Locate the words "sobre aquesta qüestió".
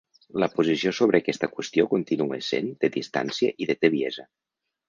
0.99-1.87